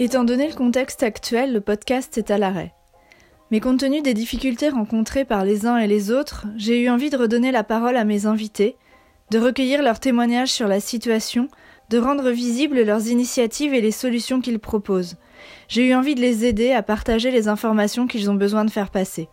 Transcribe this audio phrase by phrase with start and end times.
[0.00, 2.72] Étant donné le contexte actuel, le podcast est à l'arrêt.
[3.50, 7.10] Mais compte tenu des difficultés rencontrées par les uns et les autres, j'ai eu envie
[7.10, 8.76] de redonner la parole à mes invités,
[9.32, 11.48] de recueillir leurs témoignages sur la situation,
[11.90, 15.16] de rendre visibles leurs initiatives et les solutions qu'ils proposent.
[15.66, 18.90] J'ai eu envie de les aider à partager les informations qu'ils ont besoin de faire
[18.90, 19.28] passer.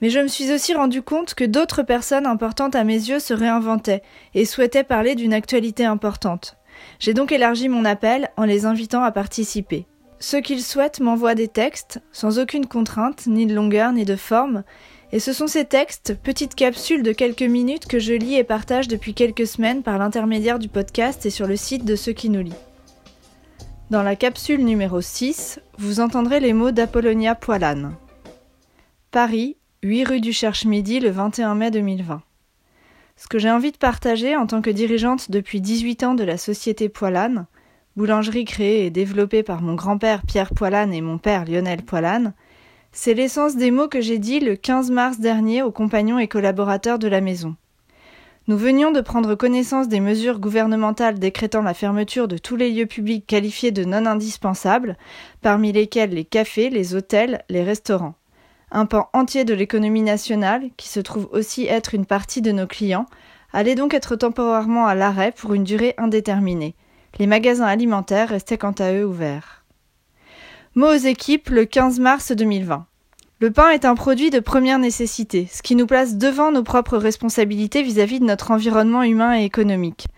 [0.00, 3.34] Mais je me suis aussi rendu compte que d'autres personnes importantes à mes yeux se
[3.34, 4.02] réinventaient
[4.34, 6.56] et souhaitaient parler d'une actualité importante.
[6.98, 9.86] J'ai donc élargi mon appel en les invitant à participer.
[10.20, 14.64] Ceux qu'ils souhaitent m'envoient des textes, sans aucune contrainte, ni de longueur, ni de forme,
[15.12, 18.88] et ce sont ces textes, petites capsules de quelques minutes que je lis et partage
[18.88, 22.42] depuis quelques semaines par l'intermédiaire du podcast et sur le site de ceux qui nous
[22.42, 22.52] lit.
[23.90, 27.94] Dans la capsule numéro 6, vous entendrez les mots d'Apollonia Poilane.
[29.12, 32.20] Paris, 8 rue du Cherche-Midi, le 21 mai 2020.
[33.16, 36.36] Ce que j'ai envie de partager en tant que dirigeante depuis 18 ans de la
[36.36, 37.46] société Poilane,
[37.98, 42.32] boulangerie créée et développée par mon grand-père Pierre Poilane et mon père Lionel Poilane,
[42.92, 47.00] c'est l'essence des mots que j'ai dit le 15 mars dernier aux compagnons et collaborateurs
[47.00, 47.56] de la maison.
[48.46, 52.86] Nous venions de prendre connaissance des mesures gouvernementales décrétant la fermeture de tous les lieux
[52.86, 54.96] publics qualifiés de non indispensables,
[55.42, 58.14] parmi lesquels les cafés, les hôtels, les restaurants.
[58.70, 62.68] Un pan entier de l'économie nationale, qui se trouve aussi être une partie de nos
[62.68, 63.06] clients,
[63.52, 66.76] allait donc être temporairement à l'arrêt pour une durée indéterminée.
[67.18, 69.64] Les magasins alimentaires restaient quant à eux ouverts.
[70.74, 72.86] Mots aux équipes le 15 mars 2020.
[73.40, 76.98] Le pain est un produit de première nécessité, ce qui nous place devant nos propres
[76.98, 80.08] responsabilités vis-à-vis de notre environnement humain et économique.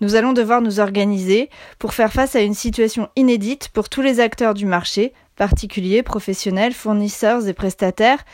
[0.00, 4.20] Nous allons devoir nous organiser pour faire face à une situation inédite pour tous les
[4.20, 8.24] acteurs du marché, particuliers, professionnels, fournisseurs et prestataires,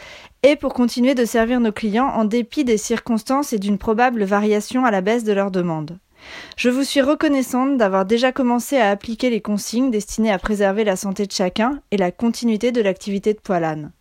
[0.43, 4.85] et pour continuer de servir nos clients en dépit des circonstances et d'une probable variation
[4.85, 5.99] à la baisse de leurs demandes.
[6.57, 10.97] Je vous suis reconnaissante d'avoir déjà commencé à appliquer les consignes destinées à préserver la
[10.97, 13.93] santé de chacun et la continuité de l'activité de poilane.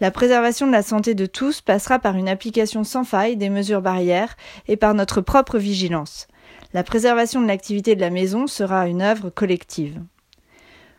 [0.00, 3.82] La préservation de la santé de tous passera par une application sans faille des mesures
[3.82, 4.36] barrières
[4.68, 6.28] et par notre propre vigilance.
[6.72, 10.00] La préservation de l'activité de la maison sera une œuvre collective.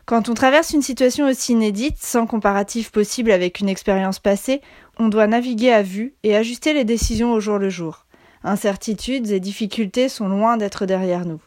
[0.06, 4.60] Quand on traverse une situation aussi inédite, sans comparatif possible avec une expérience passée,
[4.98, 8.05] on doit naviguer à vue et ajuster les décisions au jour le jour.
[8.46, 11.40] Incertitudes et difficultés sont loin d'être derrière nous.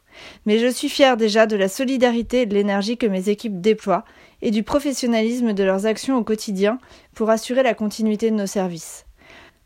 [0.46, 4.04] Mais je suis fière déjà de la solidarité et de l'énergie que mes équipes déploient
[4.42, 6.78] et du professionnalisme de leurs actions au quotidien
[7.16, 9.06] pour assurer la continuité de nos services.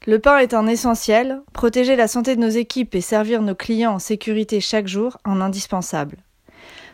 [0.05, 3.95] Le pain est un essentiel, protéger la santé de nos équipes et servir nos clients
[3.95, 6.17] en sécurité chaque jour un indispensable.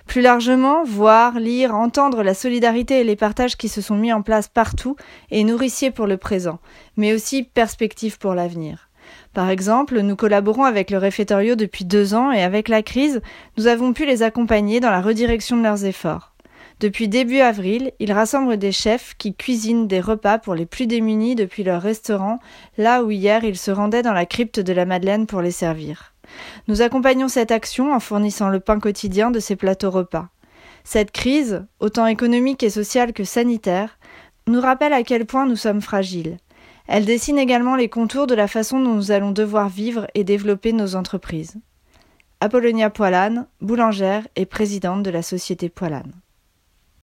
[0.06, 4.22] Plus largement, voir, lire, entendre la solidarité et les partages qui se sont mis en
[4.22, 4.96] place partout
[5.32, 6.60] est nourricier pour le présent,
[6.96, 8.89] mais aussi perspective pour l'avenir.
[9.34, 13.22] Par exemple, nous collaborons avec le réfectorio depuis deux ans et avec la crise,
[13.58, 16.34] nous avons pu les accompagner dans la redirection de leurs efforts.
[16.80, 21.36] Depuis début avril, ils rassemblent des chefs qui cuisinent des repas pour les plus démunis
[21.36, 22.40] depuis leur restaurant,
[22.78, 26.14] là où hier ils se rendaient dans la crypte de la Madeleine pour les servir.
[26.68, 30.30] Nous accompagnons cette action en fournissant le pain quotidien de ces plateaux repas.
[30.86, 34.00] Cette crise, autant économique et sociale que sanitaire,
[34.48, 36.38] nous rappelle à quel point nous sommes fragiles.
[36.92, 40.74] Elle dessine également les contours de la façon dont nous allons devoir vivre et développer
[40.74, 41.56] nos entreprises.
[42.40, 46.14] Apollonia Poilane, boulangère et présidente de la société Poilane.